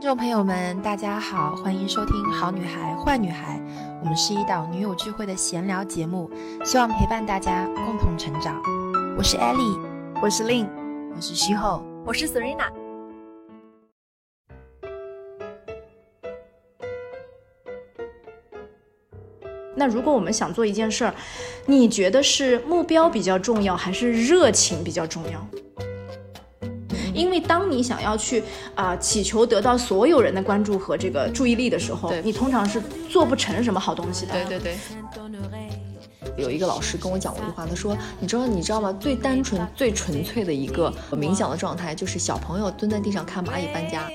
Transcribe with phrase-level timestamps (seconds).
[0.00, 3.58] 听众朋友们，大家好，欢迎收听《好女孩坏女孩》，
[4.00, 6.30] 我们是一档女友聚会的闲聊节目，
[6.64, 8.62] 希望陪伴大家共同成长。
[9.18, 9.78] 我是 Ellie，
[10.22, 10.66] 我是 Lin，
[11.14, 12.72] 我是徐后，我是 Serena。
[19.76, 21.14] 那如果我们想做一件事儿，
[21.66, 25.46] 你觉得是目标比较重要，还是热情比较重要？
[27.20, 28.42] 因为当你想要去
[28.74, 34.32] 啊祈求得到所有人的关注和这个注意力的时候，你通常是做不成什么好东西的。
[34.32, 34.76] 对对对。
[36.36, 38.90] 有一个老师跟我讲过一句话，他说：“你知道你知道吗？
[38.98, 44.08] 最单纯、最纯粹的一个冥想的状态，就是小朋友蹲在地上看蚂蚁搬家。”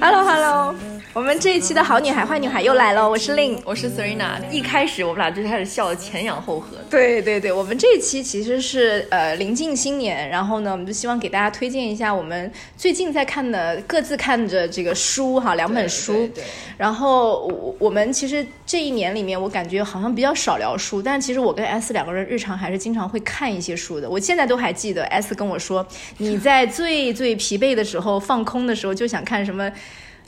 [0.00, 0.74] Hello Hello，
[1.12, 4.40] 我们这一期的好女孩坏女孩又来了，我是 Lin，我是 Serena。
[4.50, 6.78] 一开始我们俩就开始笑的前仰后合。
[6.88, 16.26] 对对对，我们这一期其实是呃临近新年，然后呢，我们就希望给大家推荐一下我们最近在看的各自看着这个书哈，两本书。
[16.28, 16.42] 对。
[16.78, 24.08] 然后我我们其实这一年里面，我感觉好像比较少聊书，但其实我跟 S 两个人日常还是经常会看一些书的。
[24.08, 25.86] 我现在都还记得 S 跟我说，
[26.16, 29.68] 你在最最最疲惫的时候、放空的时候就想看什么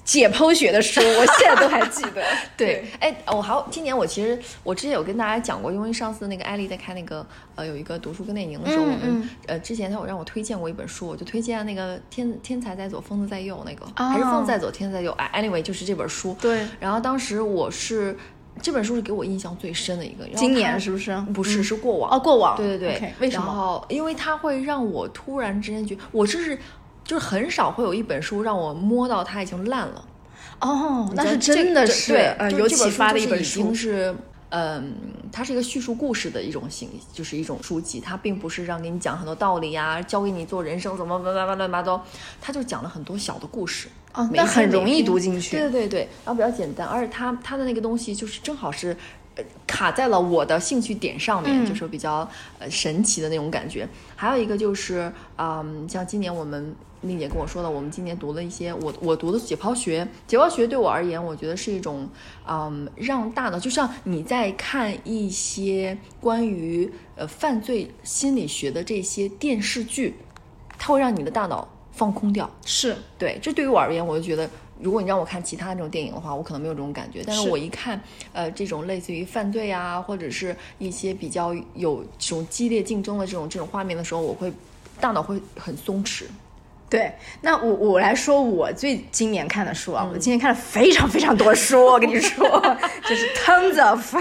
[0.04, 2.20] 解剖学的书， 我现在都还记得。
[2.56, 15.12] 对，哎，我还今年我其实我之前有跟大家讲过，因为上次那个艾丽在开那个呃有一个读书跟电影的时候，我们呃之前他有让我推荐过一本书，我就推荐那个天天才在左，疯子在右那个，还是疯子在左，天才在右。
[15.12, 16.36] 哎，anyway 就是这本书。
[16.40, 16.66] 对。
[16.80, 18.16] 然后当时我是
[18.60, 20.26] 这本书是给我印象最深的一个。
[20.36, 21.16] 今年是不是？
[21.34, 22.10] 不是，是过往。
[22.10, 22.56] 哦，过往。
[22.56, 23.12] 对对对。
[23.20, 23.46] 为什么？
[23.46, 26.58] 然后因为它会让我突然之间觉，我这是。
[27.06, 30.04] 就是很少会有一本书让我摸到它已经烂了，
[30.60, 33.72] 哦，那是真的是对，有启发的一本书。
[33.72, 34.12] 是，
[34.48, 34.92] 嗯，
[35.30, 42.04] 它是一个叙述故事的一种形，就是一种书籍，它并不是让给你讲很多道理呀，教给你做人生怎么乱乱乱八糟，
[42.40, 45.56] 它就讲了很多小的故事，哦，那很容易读进去。
[45.56, 48.96] 对对对，然后比较简单，而且它它的那个东西就是正好是。
[49.66, 52.26] 卡在了我的兴趣点上面，就是比较
[52.58, 53.86] 呃神奇的那种感觉。
[54.14, 60.08] 还有一个就是，嗯，像今年我们丽姐跟我说的，我们今年读了一些我我读的解剖学。
[60.26, 62.08] 解剖学对我而言，我觉得是一种，
[62.48, 70.14] 嗯，让大脑就像你在看一些关于呃犯罪心理学的这些电视剧，
[70.78, 72.48] 它会让你的大脑放空掉。
[72.64, 74.48] 是对，这对于我而言，我就觉得。
[74.78, 77.22] 如果你让我看其他那种电影的话，我可能没有这种感觉。
[77.26, 77.98] 但是我一看，
[78.34, 84.52] 呃，这种类似于犯罪啊，或者是一些比较有这种激烈竞争的这种这种画面的时候，我会
[85.00, 86.24] 大脑会很松弛。
[86.90, 92.46] 对，那我我来说，我最今年看的书啊，我今年看了非常非常多书，我跟你说，
[93.08, 94.14] 就是 tons of。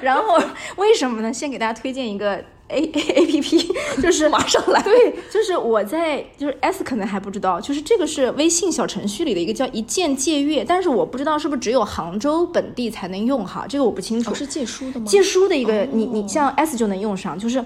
[0.00, 0.40] 然后
[0.76, 1.32] 为什么呢？
[1.32, 2.44] 先给大家推荐一个。
[2.68, 3.72] A A A P P
[4.02, 14.34] 就是马上来，对，就是我在就是 S 可能还不知道，就是这个是微信小程序里的一个叫一键借阅，但是我不知道是不是只有杭州本地才能用哈，这个我不清楚。
[14.34, 15.06] 是借书的吗？
[15.06, 17.64] 借书的一个，你你像 S 就能用上，就是。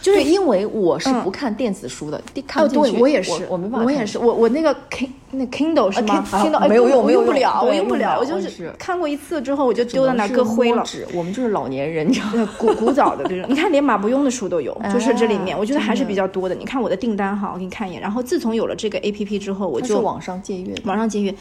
[0.00, 3.00] 就是因为我是不看电子书的，看不进去。
[3.00, 3.84] 我也是，我没办法。
[3.86, 8.18] 我也是，我我那个 King 那 Kindle 是吗？Kindle 没有用，我用不了，我用不了。
[8.18, 10.84] 我就是看过一次之后，我就丢在那搁灰了。
[11.14, 12.48] 我们就是老年人，你知道吗？
[12.58, 16.54] 古古早的这种， 你看连马伯庸的书都有，就是这里面，我觉得还是比较多的。
[16.54, 18.00] 你看我的订单哈，我给你看一眼。
[18.00, 21.34] 然后自从有了这个 A P P 之后，我就网上借阅，网上借阅。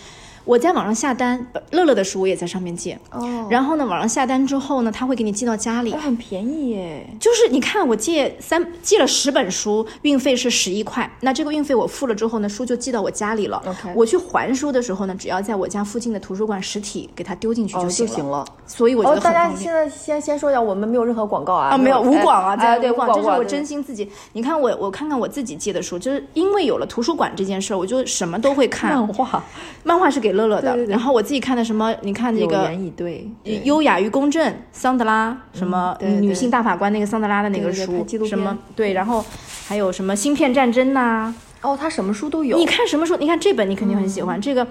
[0.46, 3.00] 我在网上下单，乐乐的书我也在上面借。
[3.12, 3.48] 哦。
[3.50, 5.92] 然后呢，网上下单之后呢，他会给你寄到家里。
[5.94, 7.08] 很便宜耶。
[7.20, 11.09] 就是你看，我借三借了十本书，运费是十一块。
[11.22, 13.62] 那这个运费我付了之后呢，书就寄到我家里了。
[13.66, 13.94] OK。
[13.96, 18.46] 我去还书的时候呢，只要在我家附近的图书馆实体给它丢进去就行了。
[18.66, 21.70] 所以我觉得大家现在先先说一下，我们没有任何广告啊。
[21.70, 24.09] 啊，没有无广啊，对对广，这是我真心自己。
[24.34, 28.92] 你看我我看看我自己借的书，就是因为有了图书馆这件事儿，我就什么都会看。
[28.92, 29.44] 漫画，
[29.84, 31.14] 漫画是给乐乐的，然后。
[31.14, 31.94] 我自己看的什么？
[32.02, 33.30] 你看那个对，
[33.64, 39.24] 优雅与公正，桑德拉什么女性大法官那个桑德拉的那个书，什么对，然后
[39.68, 41.32] 还有什么芯片战争呐？
[41.62, 42.58] 哦，他什么书都有。
[42.58, 43.16] 你看什么书？
[43.18, 44.68] 你看这本你肯定很喜欢这个。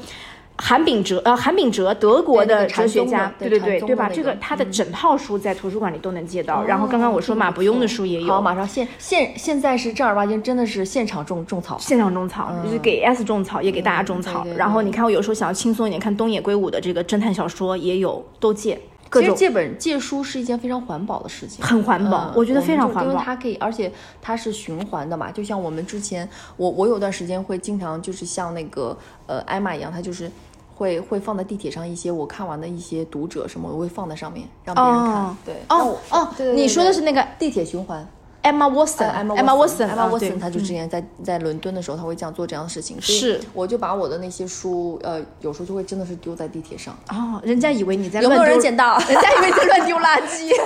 [0.56, 4.08] 韩炳哲，呃，韩炳哲，德国的哲学家，对对对，对吧？
[4.08, 6.62] 这个他的整套书在图书馆里都能借到。
[6.64, 8.32] 然后刚刚我说马伯庸的书也有。
[8.32, 14.46] 好，马上现现现在是正儿八经，真的是现场种种草，现场种草，就是给 S 种草，也给大家种草。
[14.56, 18.78] 然后你看，我有时候想要轻松一点，看东野圭吾的这个侦探小说也有，都借。
[19.12, 25.30] 其实借本借书是一件非常环保的事情，很环保，我觉得非常环保，因为它可以，而且它是循环的嘛。
[25.30, 30.30] 就像我们之前，我我有段时间会经常就是像那个呃艾玛一样，它就是
[30.74, 35.36] 会会放在地铁上一些我看完的一些读者什么，我会放在上面让别人看。
[35.44, 38.06] 对，哦哦，你说的是那个地铁循环。
[38.42, 43.00] Emma Watson，Emma Watson，Emma Watson，他就之前在在伦敦的时候，他会这样做这样的事情。
[43.00, 46.98] 是，我就把我的那些书，呃，有时候就会真的是丢在地铁上。
[47.08, 48.98] 哦，人家以为你在有没有人捡到？
[49.08, 50.50] 人家以为你在乱丢垃圾。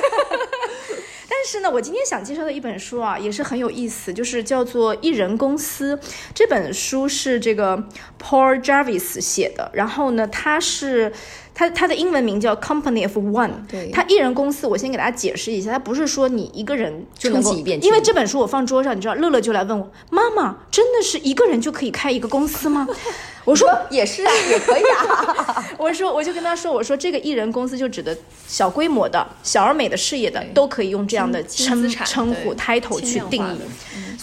[1.29, 5.95] 但是呢，我今天想介绍的一本书啊，也是很有意思，就是叫做《艺人公司》。
[6.35, 7.77] 这本书是这个
[8.19, 11.13] Paul Jarvis 写的，然后呢，他是。
[11.59, 22.87] 它它的英文名叫 Company of One，对，它艺人公司，我先给大家解释一下，它不是说你一个人就能够，因为这本书我放桌上，你知道，乐乐就来问我，妈妈，真的是一个人就可以开一个公司吗？
[23.47, 25.65] 我说也是啊， 也可以啊。
[25.79, 28.15] 我说我就跟他说，我说这个艺人公司就指的
[28.47, 33.59] 小规模的小而美的事业的，都可以用这样的称称呼 title 去定义。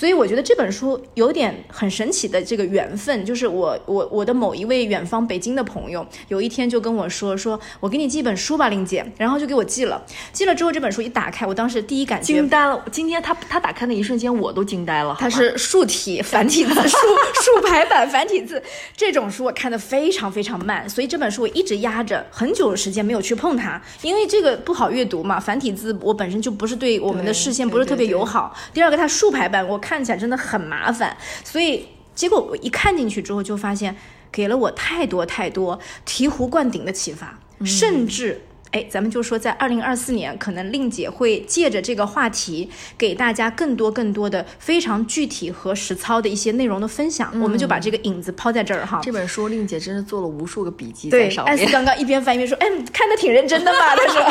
[0.03, 10.03] 所以我觉得这本书有点很神奇的这个缘分，就是我我我的某一位远方北京的朋友，有一天就跟我说，说我给你寄一本书吧，玲姐，然后就给我寄了。
[10.33, 12.83] 寄了之后，这本书一打开，我当时第一感觉惊呆了。
[12.91, 15.15] 今天他他打开那一瞬间，我都惊呆了。
[15.17, 16.97] 它是竖体繁体字，竖
[17.41, 18.61] 竖排版繁体字。
[18.97, 28.53] 这种书我看的非常非常慢，所以这本书我一直压着很久的时间没有去碰它，因为这个不好阅读嘛，繁体字我本身就不是对我们的视线不是特别友好。
[28.73, 29.92] 第二个，它竖排版我看。
[29.93, 33.95] 看起来真的很麻烦，所以结果我一看进去之后，就发现
[34.31, 38.41] 给了我太多太多醍醐灌顶的启发，甚至。
[38.73, 42.67] 哎，咱们就说，在二零二四年，可能令姐会借着这个话题，
[42.97, 47.31] 给大家更多更多的非常具体和实操的一些内容的分享。
[47.39, 48.99] 我们就把这个影子抛在这儿哈。
[49.03, 51.53] 这本书，令姐真是做了无数个笔记在上面。
[51.53, 54.21] 艾斯刚刚一边翻一边说：“哎，看的挺认真的嘛。”他说：“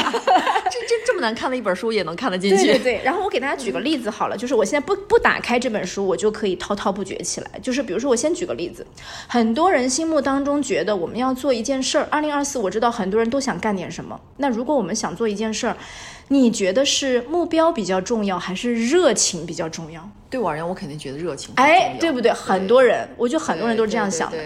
[0.69, 3.01] 这 这这么难看的一本书也能看得进去。”对对对。
[3.05, 7.51] 然后我给大家举个例子好了，就是我现在不不打开这本书，我就可以滔滔不绝起来。
[7.63, 8.85] 就是比如说，我先举个例子，
[9.29, 14.19] 很多人心目当中觉得我们要做一件事儿，二零二四我知道很多人都想干点什么。
[14.39, 15.77] 那如果我们想做一件事儿，
[16.29, 20.09] 你觉得是目标比较重要，还是热情比较重要？
[20.31, 21.53] 对我而言，我肯定觉得热情。
[21.57, 22.33] 哎，对不对？
[22.33, 24.39] 很多人，我觉得很多人都是这样想的。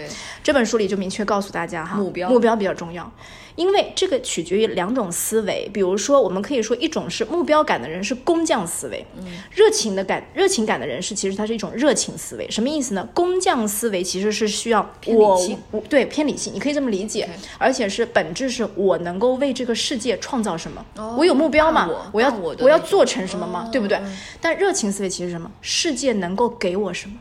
[0.43, 3.11] 这本书里就明确告诉大家哈，目标目标比较重要。
[3.57, 13.09] 因为这个取决于两种思维，比如说，我们可以说一种是目标感的人是工匠思维，嗯，热情的感热情感的人是其实它是一种热情思维，什么意思呢？
[13.13, 15.41] 工匠思维其实是需要我
[15.89, 20.85] 对偏理性，你可以这么理解，而且是本质是我能够为这个世界创造什么，
[21.17, 23.99] 我有目标嘛，我要我要做成什么嘛，对不对？
[24.41, 25.51] 但热情思维其实什么？
[25.63, 27.17] 世界能够给我什么？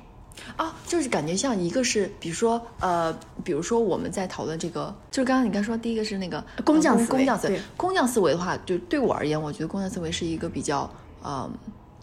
[0.58, 3.14] 啊，就是感觉像一个是，比如说，呃，
[3.44, 10.90] 比如说我们在讨论这个，就是刚刚你刚说第一个是那个工匠思维，工匠思维，工匠思维的话，就对我而言，我觉得工匠思维是一个比较，
[11.24, 11.52] 嗯。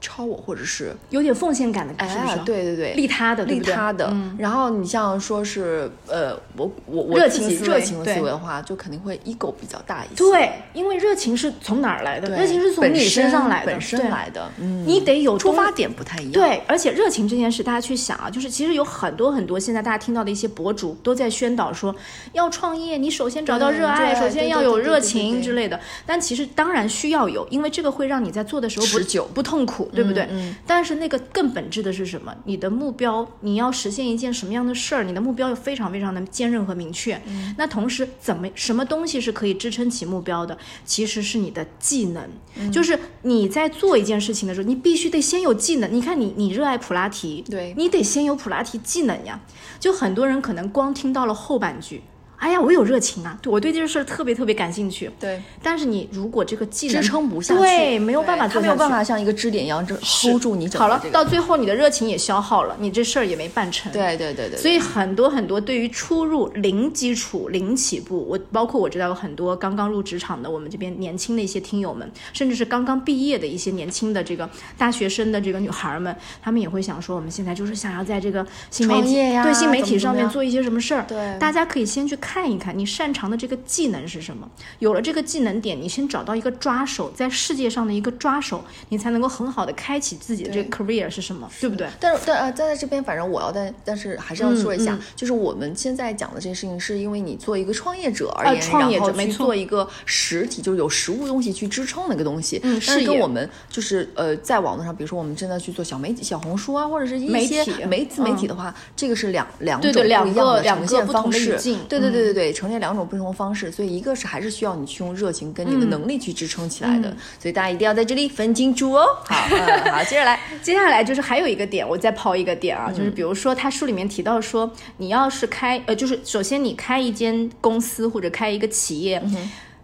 [0.03, 2.37] 超我，或者是有点奉献感的，是不是？
[2.45, 4.15] 对对对，利他的，利他的。
[4.37, 10.15] 然后你像说是，呃，我我我热情热情思维的话，就肯定会 ego 比较大一些。
[10.17, 12.29] 对，因为热情是从哪儿来的？
[12.37, 14.51] 热情是从你身上来的，本身来的。
[14.59, 16.33] 嗯，你得有出发点不太一样。
[16.33, 21.95] 对，而且热情这件事，大家去想啊，就是其实有很多很多现在大家听到的一些博主都在宣导说，
[22.33, 25.79] 要创业，你首先找到热爱，首先要有热情之类的。
[26.05, 30.27] 但其实当然需要有，因为这个会让你在做的时候持久不痛苦，对不对？
[30.31, 30.55] 嗯。
[30.67, 32.35] 但是那个更本质的是什么？
[32.45, 35.05] 你的目标，你要实现一件什么样的事儿？
[35.05, 37.21] 你的目标又非常非常的坚韧和明确。
[37.57, 40.57] 那同时，怎么什么东西是可以支撑起目标的？
[40.85, 42.23] 其实是你的技能。
[42.71, 45.93] 就是你在做一件事情的时候，你必须得先有技能。
[45.93, 49.41] 你看，你你热爱普拉提，对你得先有普拉提技能呀。
[49.79, 52.03] 就很多人可能光听到了后半句。
[52.43, 53.39] 哎呀，我有热情啊！
[53.47, 55.09] 我对这个事儿特别特别感兴趣。
[55.21, 60.69] 对，但是你如果这个技能支撑不下去，对，没有办法，他没有办法像一个支点一样，这 hold 住你。
[60.71, 63.93] 好了，到最后你的热情也消耗了，你这事儿也没办成。
[63.93, 64.59] 对对对对。
[64.59, 81.05] 所以很多很多对于初入零基础、零起步，我包括我知道有很多刚刚入职场的我们这边年轻的一些听友们，甚至是刚刚毕业的一些年轻的这个大学生的这个女孩们，她们也会想说，我们现在就是想要在这个新媒体对新媒体上面做一些什么事儿。
[81.07, 83.13] 对，大家可以先去看一看你擅。
[83.13, 84.49] 长的这个技能是什么？
[84.79, 91.47] 有了这个技能点，你先找到一个抓手，在世界上的一个抓手，你才能够很好的开启自己的这个 career 是什么？
[91.61, 91.87] 对不对？
[92.01, 102.59] 但是但呃，在在这边，反正我要但但是还是要说一下，就是我们现在讲的这件事情，是因为你做一个创业者而言，创业者没做一个实体，就是有实物东西去支撑的一个东西。
[102.63, 111.59] 嗯，是跟我们就是呃，在网络上，比如说我们真的去做小媒体、小红书啊，或者是一些媒自媒体的话，这个是两两种不一样的呈现方式。
[111.89, 113.71] 对对对对对对，呈现两种不同的方式。
[113.71, 119.05] 所以一个是还是需要你去用热情跟你的能力去支撑起来的，所以大家一定要在这里分清楚哦。
[119.25, 119.35] 好，
[119.91, 129.23] 好，接着来， 接下来就是还有一个点，我再抛一个点啊，就是比如说他书里面提到说，你要是开呃，就是首先你开一间公司或者开一个企业，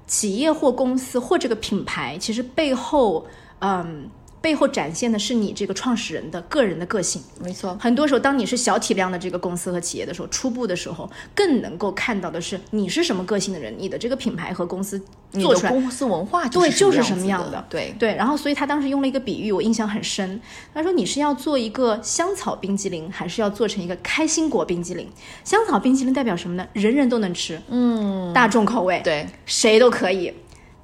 [0.06, 3.26] 企业或公司或这个品牌，其实背后，
[3.60, 4.08] 嗯。
[4.48, 7.20] 背后展现的是你这个创始人的个人的个性。
[7.38, 14.98] 没错，很多时候，当你是小体量的这个公司和企业的时候，初步的时候，更能够看到的是你是什么个性的人，你的这个品牌和公司
[15.32, 15.68] 做出来。
[15.70, 18.14] 的公司文化对，就是什什么样的的，，对，对。
[18.14, 20.40] 然后，所以他当时用了一个比喻，我印象很深。
[20.72, 25.06] 他说：“你是要做一个香草冰激凌，还是要做成一个开心果冰激凌？
[25.44, 26.66] 香草冰激凌代表什么呢？
[26.72, 30.32] 人人都能吃，嗯，大众口味，对，谁都可以。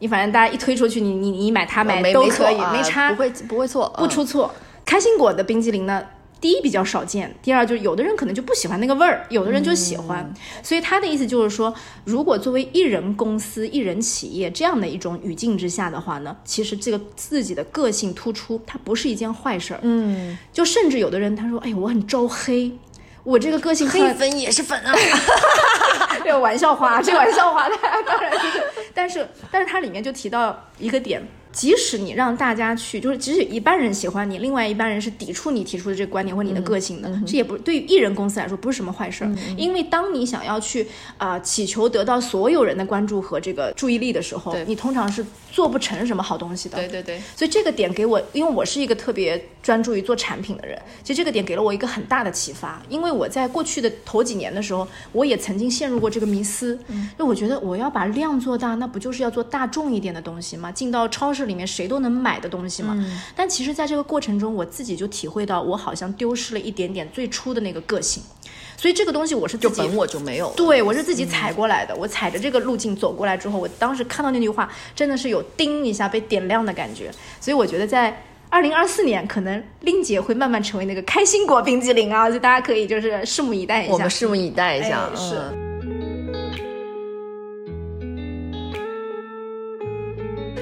[0.01, 4.53] 你反正大家一推出去，你你你买它买都可以，没差，不会不会错，嗯不出错。
[4.85, 6.05] 开心果的冰激凌呢，
[6.41, 10.23] 第一比较少见，第二就是有的人可能就不喜欢那个味儿，有的人就喜欢。
[10.23, 11.73] 嗯所以他的意思就是说，
[12.05, 19.81] 如果作为一人公司、一人企业这样的一种语境之下的话呢，其实这个自己的个性突出，它不是一件坏事儿。
[19.83, 22.73] 嗯，就甚至有的人他说，哎呀，我很招黑。
[23.25, 24.93] 我这个个性很黑粉也是粉啊，
[26.23, 28.62] 这个玩笑话，这个玩笑话，他当然就是，
[28.95, 39.25] 但是但是它里面就提到一个点，即使你让大家去，就是即使一半人喜欢你，另外一半人是抵触你提出的这个观点或你的个性的，这也不对于艺人公司来说不是什么坏事。
[39.25, 46.76] 儿，因为当你想要去啊、祈求得到所有人的关注和这个注意力的时候，你通常是做不成什么好东西的。
[46.76, 52.82] 对对对，所以这个点给我，因为我是一个特别专注于做产品的人，其实这个点给了我一个很大的启发。
[52.88, 56.76] 因为我在过去的头几年的时候，我也曾经陷入过这个迷思，
[57.16, 60.73] 就我觉得我要把量做大，那不就是要做大众一点的东西吗？
[60.73, 62.97] 进到超市里面谁都能买的东西嘛？
[63.35, 68.23] 但其实在这个过程中，我自己就体会到，我好像丢失了一点点最初的那个个性。
[68.77, 71.95] 所以这个东西我是自己就本我就没有，对，我是自己踩过来的。
[71.95, 77.11] 我踩着这个路径走过来之后，我当时看到那句话，真的是有叮一下被点亮的感觉。
[77.41, 83.93] 所以我觉得在二零二四年，可能令姐会慢慢成为那个开心果冰激凌啊，就大家可以就是拭目以待一下。
[83.93, 85.63] 我们拭目以待一下，哎是嗯。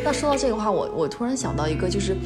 [0.05, 2.17] 那说到这个话，我我突然想到一个，就是，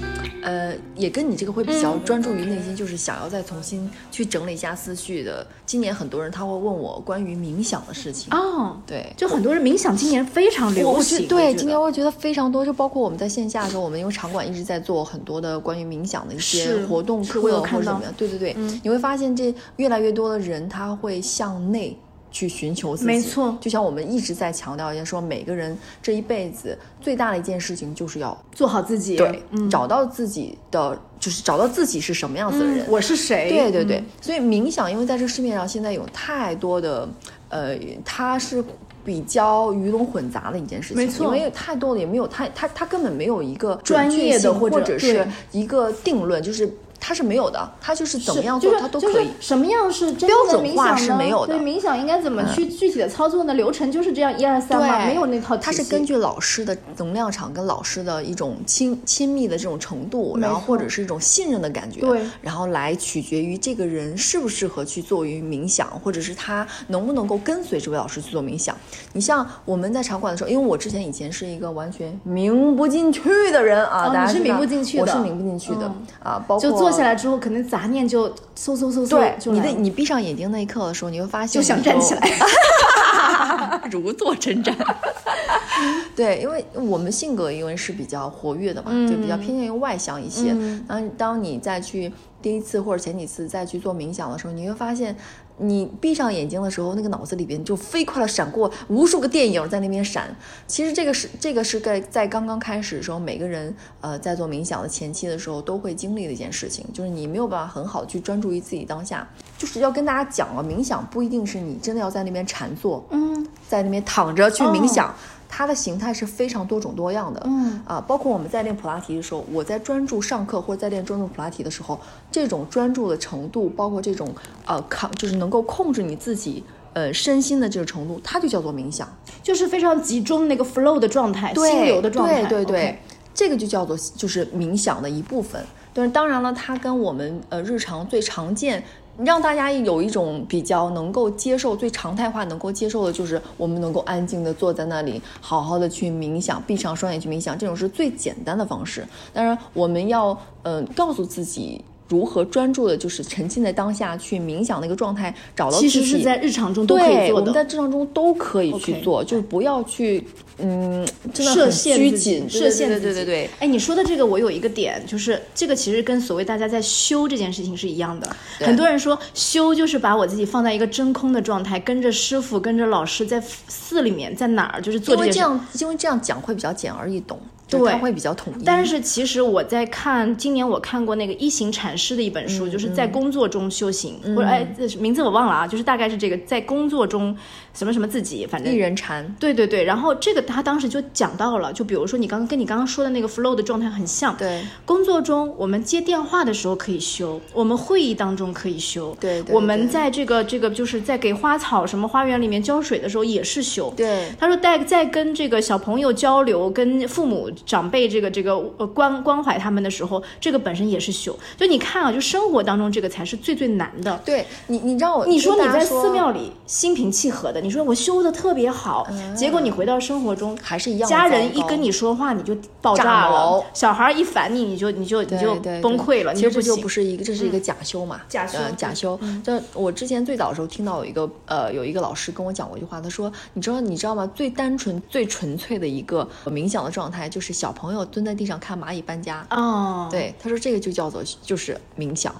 [0.42, 5.46] 呃，也跟你这个会比较专注于内心，就是想要再重新去整理一下思绪的。
[5.66, 21.96] 今年很多人他会问我关于冥想的事情，哦，对，就很多人冥想今年非常流行，我觉得对，今年我觉得非常多，就包括我们在线下的时候，我们因为场馆一直在做很多的关于冥想的一些活动课或者怎么样，对对对，你会发现这越来越多的人他会向内。
[22.36, 23.56] 去寻求自己，没错。
[23.58, 32.86] 就像我们一直在强调一样，说每个人这一辈子最大的一件事情就是要做好自己，对、嗯，找到自己的，就是找到自己是什么样子的人。
[32.90, 33.48] 我是谁？
[33.48, 34.04] 对对对，嗯。
[34.20, 37.08] 所以冥想，因为在这个市面上现在有太多的，
[37.48, 37.74] 呃，
[38.04, 38.62] 它是
[39.02, 41.24] 比较鱼龙混杂的一件事情，没错。
[41.24, 46.70] 因为有太多的也没有太，它它根本没有一个专业的或者是一个定论，就是
[47.06, 49.28] 它是没有的，它就是怎么样做就是就是它都可以。
[49.38, 53.54] 什么样是标准化是没有的嗯对，冥想应该怎么去具体的操作呢？
[53.54, 55.56] 流程就是这样，一二三嘛，对，没有那套。
[55.56, 68.76] 它是根据老师的能量场跟老师的一种亲亲密的这种程度，然后或者是一种信任的感觉，对然后来取决于这个人适不适合去做于冥想，或者是他能不能够跟随这位老师去做冥想。
[69.12, 73.22] 你像我们在场馆的时候，因为我之前以前是一个完全冥不进去
[73.52, 82.28] 的人啊，大家去的我是冥不进去的、嗯啊，包括下来之后，可能杂念就嗖嗖嗖嗖对你的你闭上眼睛那一刻的时候，你会发现就想站起来。
[83.90, 84.74] 如坐针毡。
[86.16, 90.52] 对，因为我们性格因为是比较活跃的嘛，嗯就比较偏向于外向一些。
[90.52, 92.10] 嗯当当你再去
[92.46, 95.16] 第一次或者前几次再去做冥想的时候，你会发现，
[95.58, 100.32] 你闭上眼睛的时候，那个脑子里边就飞快的闪过无数个电影在那边闪。
[100.68, 109.28] 其实这个是这个是在在刚刚开始的时候，每个人呃在做冥想的前期的时候都会经历的一件事情，就是你没有办法很好地去专注于自己当下。
[109.58, 115.14] 就是要跟大家讲了，冥想不一定是你真的要在那边禅坐，嗯在那边躺着去冥哦想，
[115.48, 117.42] 它的形态是非常多种多样的。
[117.44, 121.98] 嗯啊，包括我们在练普拉提的时候，我在专注上课或者在练专注普拉提的时候，
[122.30, 124.28] 这种专注的程度，包括这种
[124.64, 126.62] 呃抗，就是能够控制你自己
[126.92, 129.08] 呃身心的这个程度，它就叫做冥想。
[129.42, 132.44] 就是非常集中那个 flow 的状态，心流的状态。
[132.46, 132.98] 对对对
[133.32, 135.64] 这个就叫做就是冥想的一部分。
[135.94, 138.82] 但是当然了，它跟我们呃日常最常见。
[139.24, 149.06] 让大家有一种比较能够接受、最常态化能够接受的，就是我们能够安静的坐在那里，好好的去冥想，闭上双眼去冥想，这种是最简单的方式。
[149.32, 155.90] 当然，我们要嗯、告诉自己如何专注的，就是沉浸在当下去冥想的一个状态，找到自己。
[155.90, 157.40] 其实是在日常中都可以对，做的。
[157.40, 160.24] 我们在日常中都可以去做就是不要去，
[160.58, 163.50] 嗯，真的设限自己谨，设限对对对对对。
[163.58, 168.28] 哎，你说的这个，我有一个点，就是这个其实跟所谓大家在修这件事情是一样的。
[168.60, 175.38] 很多人说修就是把我自己放在一个真空的状态，跟着师傅，跟着老师在寺里面，在哪儿就是做这件事。
[175.40, 177.38] 因为这样，因为这样讲会比较简而易懂。
[177.68, 178.64] 对它会比较统一。
[178.64, 187.36] 但是其实我在看，今年我看过那个一行禅师的一本书，就是在工作中修行，或者哎，这名字我忘了啊，就是大概是这个在工作中
[187.76, 194.64] 什么什么自己，反正一人禅，对对对，然后这个他当时就讲到了，就比如说你刚刚跟你刚刚说的那个 flow 的状态很像，对。
[194.84, 204.26] 工作中我们接电话的时候可以修，我们会议当中可以修，对对我们在这个这个就是在给花草什么花园里面浇水的时候也是修，对。
[204.40, 211.38] 他说在在跟这个小朋友交流，跟父母长辈这个这个呃关关怀他们的时候，这个本身也是修。
[211.56, 214.20] 就你看啊，就生活当中这个才是最最难的。
[214.24, 219.04] 对你，你知道我你说你在寺庙里心平气和的，你说我修的特别好，
[219.34, 229.18] 结果你回到生活中还是一样家人一跟你说话你就爆炸炸了，小孩一烦你你就你就你就崩溃了，其实这就不是一个，这是一个假修嘛，假修假修。
[229.42, 234.30] 这我之前最早的时候听到有一个呃有一个老师跟我讲过一句话，他说你知道你知道吗？
[234.32, 239.44] 最单纯最纯粹的一个冥想的状态，就是小朋友蹲在地上看蚂蚁搬家。
[239.50, 242.32] 哦，，对，他说这个就叫做就是冥想。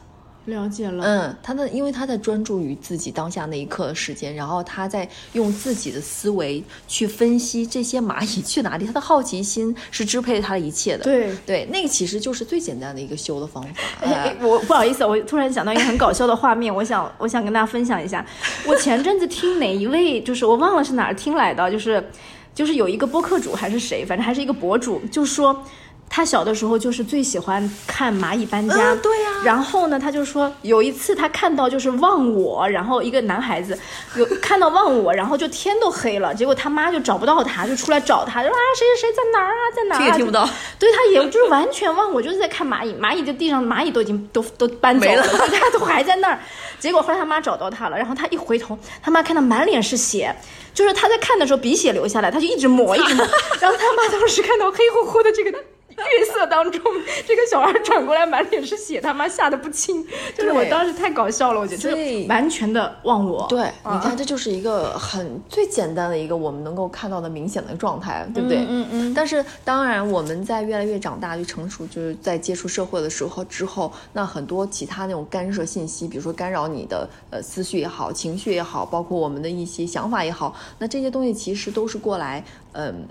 [0.47, 1.05] 了解了。
[1.05, 11.05] 嗯，他的因为他在专注于自己当下那一刻的时间，然后他在用自己的思维去分析这些蚂蚁去哪里，他的好奇心是支配他的一切的。
[11.05, 13.71] 对对，那个其实就是最简单的一个修的方法。
[14.41, 18.25] 我不好意思，我突然想到一个很搞笑的画面，我想我想跟大家分享一下。
[18.67, 22.11] 我前阵子听哪一位，就是我忘了是哪儿听来的，就是
[22.55, 25.65] 就是有一个播客主还是谁，反正还是一个博主，就说。
[26.09, 33.79] 他小的时候就是最喜欢看蚂蚁搬家，嗯对呀然后呢，他就说有一次他看到就是忘我，然后一个男孩子
[34.17, 39.99] 有看到忘我，然后就天都黑了，结果他妈就找不到他，就出来找他，就说啊谁谁谁在哪儿啊，在哪儿、啊？
[39.99, 40.49] 听也听不到。
[40.79, 45.29] 对他也就是完全忘我，就是在看蚂蚁，蚂蚁的地上蚂蚁都已经都都搬走了了，
[45.61, 46.39] 他都还在那儿。
[46.79, 50.35] 结果后来他妈找到他了，然后他一回头，他妈看到满脸是血，
[50.73, 53.25] 就是他在看的时候鼻血流下来，他就一直抹一直抹，
[53.61, 55.59] 然后他妈当时看到黑乎乎的这个。
[56.03, 56.81] 月色当中，
[57.27, 60.05] 这个小孩转过来满脸是血，他妈吓得不轻。
[60.37, 63.47] 就是我当时太搞笑了，我觉得就是完全的忘我。
[63.49, 68.59] 对，啊你看，这就是一个很最简单的一个我们能够看到的明显的状态，对不对？
[68.69, 83.07] 嗯嗯但是当然，我们在越来越长大、越成熟，就是在接触社会的时候之后，那很多其他那种干涉信息，比如说干扰你的呃思绪也好、情绪也好，包括我们的一些想法也好，那这些东西其实都是过来，嗯、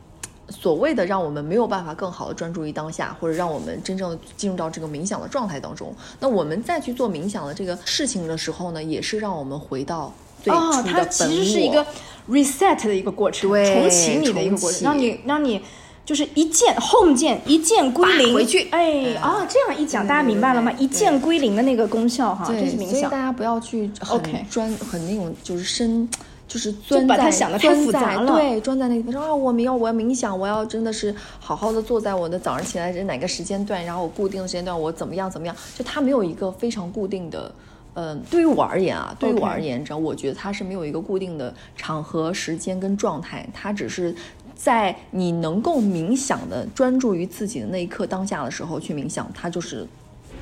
[0.50, 5.94] 所谓的让我们没有办法更好的专注于当下，或者让我们真正的进入到这个冥想的状态当中。
[6.20, 11.00] 那我们再去做冥想的这个事情的时候呢，也是让我们回到最初哦，的本我。
[11.00, 11.86] 它其实是一个
[12.30, 15.62] reset 的一个过程，对重启你的一个过程，让你让你
[16.06, 20.72] 就是一键 home 键一键归零回去哎啊，这样一讲大家明白了吗？
[20.74, 23.10] 一键归零的那个功效哈，对，这是冥想所以大。
[23.18, 26.08] 家不要去很 OK 专很那种就是深。
[26.48, 37.52] 就是钻把它在想得太钻在复杂了对，钻在那个地方说啊，我要我要冥想，我要真的是好好的坐在我的早上起来这哪个时间段，然后我固定的时间段我怎么样怎么样，就它没有一个非常固定的。
[37.98, 44.14] 嗯，对于我而言啊，对于我而言，只要我觉得它是没有一个固定的场合、时间跟状态，它只是
[44.54, 49.88] 在你能够冥想的专注于自己的那一刻当下的时候去冥想，它就是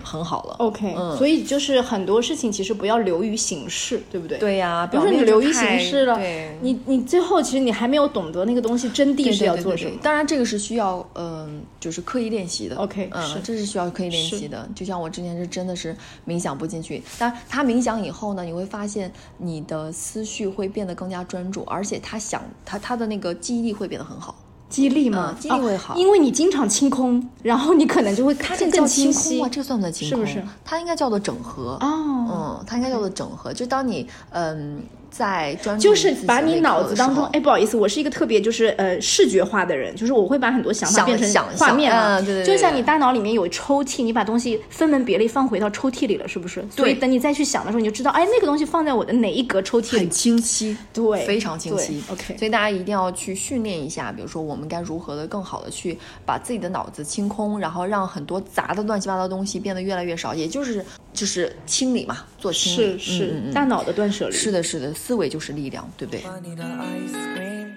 [0.04, 0.56] 很好了。
[0.60, 4.38] OK，、嗯所以就是很多事情其实不要流于形式，对不对？。
[4.38, 9.98] 对呀、比如说你流于形式了对，你你最后其实你还没有懂得那个东西真谛对是要做什么。
[10.02, 12.76] 当然，这个是需要嗯、就是刻意练习的。
[12.76, 14.68] OK，是嗯，这是需要刻意练习的。
[14.76, 15.96] 就像我之前是真的是
[16.28, 24.36] 冥想不进去，但他冥想以后呢，你会发现你的思绪会变得更加专注，而且他想他他的那个记忆力会变得很好。
[24.74, 30.26] 激励嘛嗯，激励会好哦因为你经常清空，然后你可能就会看这个叫更更清晰啊，这个算不算清空？
[30.26, 30.44] 是不是？
[30.66, 31.78] 它应该叫做整合。
[31.80, 33.54] 哦，嗯，它应该叫做整合。
[33.54, 34.82] 就当你嗯
[35.14, 46.66] 在专注就是于把你脑子当中，候哎，不好意思，我是一个特别就是呃视觉化的人，就是我会把很多想法变成想画面嘛，嗯对对对就像你大脑里面有抽屉，你把东西分门别类放回到抽屉里了，是不是？
[46.76, 50.10] 所以等你再去想的时候，你就知道，哎，那个东西放在我的哪一格抽屉里很。
[50.10, 52.02] 清晰，对非常清晰。
[52.10, 62.99] ，OK 所以大家一定要去训练一下，比如说我们该如何的更好的去把自己的脑子清空，然后让很多杂的乱七八糟的东西变得越来越少，也就是就是清理嘛，做清理。
[62.99, 64.35] 是是、嗯嗯嗯大脑的断舍离。
[64.35, 66.21] 是的，是的，思维就是力量，对不对？
[66.23, 67.75] バニラアイスクリーム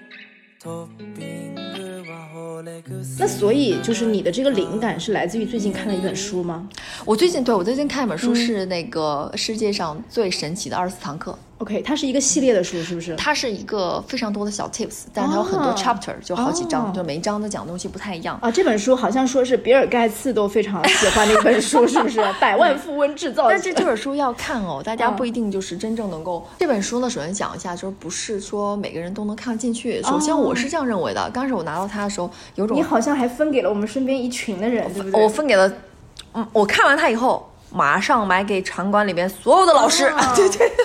[0.62, 6.68] トッピングはほれ草那所以就是你的这个灵感是来自于最近看了一本书吗？
[7.04, 11.36] 我最近对我最近看一本嗯书是那个世界上最神奇的二十四堂课。
[11.59, 13.15] OK，它是一个系列的书，是不是？
[13.15, 18.37] 它是一个非常多的小 tips，但是它有很多哦 chapter，、就好几章，哦就每一章都讲的东西不太一样。
[18.43, 22.21] 啊，这本书好像说是比尔盖茨都非常喜欢的一本书，是不是？
[22.39, 23.49] 百万富翁制造。
[23.49, 26.47] 但是这本书要看哦，大家嗯不一定就是真正能够。
[26.59, 29.99] 这本书呢，首先讲一下，就是不是说每个人都能看得进去。
[30.03, 31.27] 首先，我是这样认为的。
[31.31, 35.23] 刚开始我拿到它的时候，有种你好像还分给了我们身边一群的人，对不对？
[35.23, 35.73] 我分给了，
[36.35, 40.71] 嗯，我看完它以后，马上买给场馆里边所有的老师，哦对对。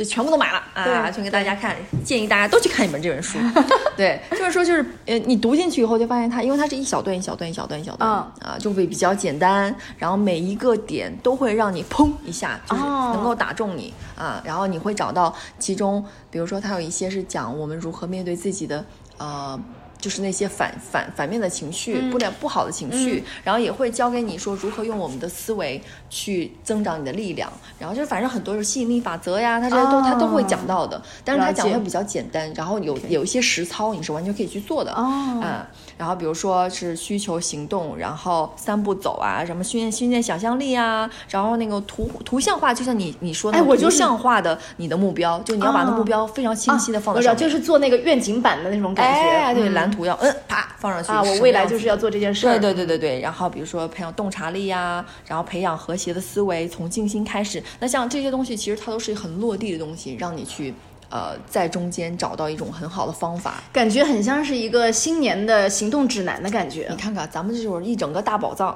[0.00, 3.38] 就全部都买了啊，对全给大家看，建议大家都去看一本这本书。
[3.98, 18.82] 对，这本书就是呃，你读进去以后就发现它，因为它是一小段一小段一小段一小段、嗯啊，就会比较简单，然后每一个点都会让你砰一下，就是哦能够打中你、啊，然后你会找到其中，比如说它有一些是讲我们如何面对自己的
[19.18, 19.60] 呃。
[20.00, 35.40] 就是那些反反反面的情绪，不良不好的情绪，然后也会教给你说如何用我们的思维去增长你的力量，然后就是反正很多是吸引力法则呀，他这些都、他都会讲到的，但是他讲的会比较简单，然后有有一些实操你是完全可以去做的，哦。
[35.42, 35.66] 嗯，
[36.00, 49.20] 然后比如说是需求行动，然后三步走啊，什么训练训练想象力啊，然后那个图图像化，就像你你说的，哎我就是图像化的你的目标，就你要把那哦目标非常清晰的放上面，就是做那个愿景版的那种感觉。
[49.20, 52.46] 哎，对，嗯蓝图要嗯啪放上去啊，我未来就是要做这件事。
[52.46, 57.62] 对对对对对，然后比如说培养洞察力呀、然后培养和谐的思维，从静心开始。
[57.78, 60.72] 那像这些东西，其实它都是很落地的东西，让你去
[61.10, 63.62] 呃在中间找到一种很好的方法。
[63.72, 66.96] 感觉很像是一个新年的行动指南的感觉你。
[66.96, 68.74] 看看，咱们这就是一整个大宝藏，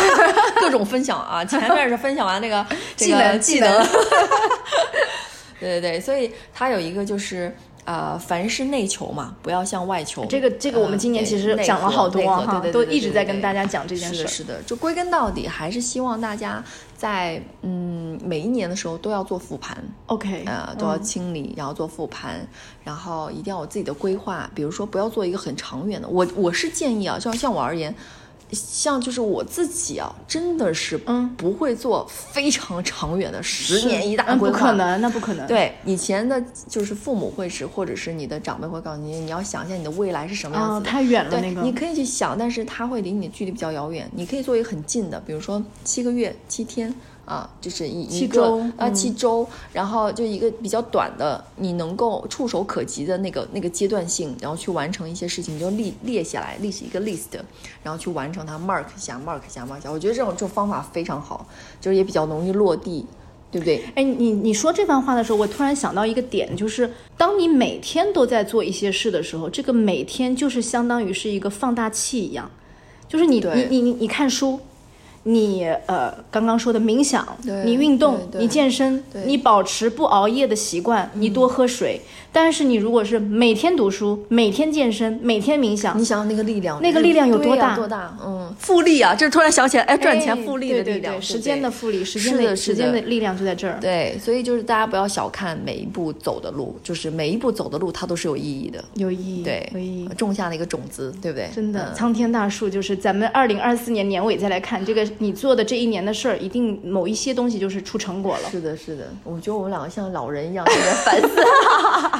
[0.60, 1.42] 各种分享啊！
[1.46, 2.64] 前面是分享完那个
[2.96, 3.86] 技能技能，
[5.58, 7.54] 对对对，所以它有一个就是。
[7.84, 10.24] 呃，凡事内求嘛，不要向外求。
[10.26, 16.62] 这个这个我们今年嗯其实讲了好多哈对对对对都一直在跟大家讲这件事是的，是的，就归根到底还是希望大家
[16.94, 22.46] 在嗯每一年的时候都要做复盘，OK，呃，都要嗯清理，然后做复盘，
[22.84, 24.48] 然后一定要有自己的规划。
[24.54, 26.06] 比如说，不要做一个很长远的。
[26.08, 27.94] 我我是建议啊，像像我而言，
[28.52, 34.58] 像就是我自己啊，真的是嗯不会做非常长远的十年一大嗯规划。
[34.58, 40.88] 不可能，那不可能。，对，以前的就是父母会是，或者是你的长辈会告诉你，你要想一下你的未来是什么样子。
[40.88, 41.62] 太远了对，那个。
[41.62, 44.08] 你可以去想，但是它会离你的距离比较遥远。
[44.14, 46.94] 你可以做一个很近的，比如说七个月、七天
[47.30, 57.38] 啊，就是一七一个周啊嗯七周，然后就一个比较短的，你能够触手可及的那个那个阶段性，然后去完成一些事情，你就列列下来，列起一个 list，
[57.84, 59.92] 然后去完成它，mark 一下，mark 一下，mark 一下。
[59.92, 61.46] 我觉得这种这种方法非常好，
[61.80, 63.06] 就是也比较容易落地，
[63.52, 63.84] 对不对？
[63.94, 72.50] 哎，你你说这番话的时候，我突然想到一个点，就是当你每天都在做一些事的时候，这个每天就是相当于是一个放大器一样，
[73.06, 74.58] 就是你你你你你看书。
[75.24, 77.26] 你呃，刚刚说的冥想，
[77.64, 82.00] 你运动，你健身，你保持不熬夜的习惯，你多喝水。
[82.32, 88.16] 但是你如果是每天读书、每天健身、每天冥想你，想想那个力量，那个力量有多大多大？
[88.24, 93.78] 嗯，复利啊，这突然想起来，哎，赚钱复利的力量，对，对时间的复利，时间是的是时间的的力量就在这儿。
[93.80, 100.08] 对，所以就是大家不要小看每一步走的路，就是每一步走的路它都是有意义的，有意义，对有意义，。
[100.16, 101.48] 种下了一个种子，对不对？
[101.54, 108.50] 真的，嗯苍天大树就是咱们二零二四年年尾再来看这个你做的这一年的事儿，一定某一些东西就是出成果了。
[108.50, 111.40] 是的，是的，我觉得我们两个像老人一样在那反思。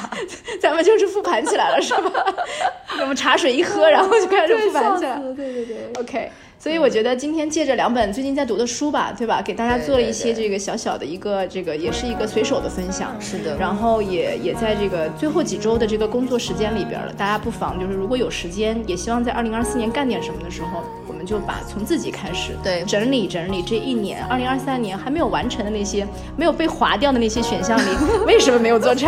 [0.61, 2.25] 咱们就是复盘起来了，是吧？
[3.01, 5.17] 我们茶水一喝，然后就开始复盘起来。
[5.35, 5.77] 对对对。
[5.99, 13.15] OK，所以我觉得今天借着两本最近在读的书吧，对吧，给大家做了一些这个小小的一个这个，也是一个随手的分享。
[13.19, 22.83] 是的然后也也在这个最后几周的这个工作时间里边了，大家不妨就是如果有时间，也希望在二零二四年干点什么的时候，我们就把从自己开始，对。
[22.87, 27.89] 整理整理这一年，二零二三年还没有完成的那些没有被划掉的那些选项里，
[28.25, 29.07] 为什么没有做成？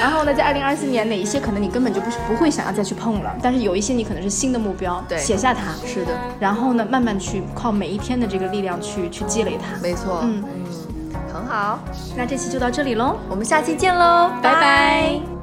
[0.00, 5.18] 然后呢，在二零二四年哪一些可能你根本就不不会想要再去碰了，但是有一些你可能是新的目标，对。
[5.18, 9.78] 写下它，是的，然后呢，慢慢去靠每一天的这个力量去去积累它。
[9.82, 10.42] 没错，嗯。
[10.42, 11.78] 嗯，很好，
[12.16, 15.33] 那这期就到这里喽，我们下期见喽，拜拜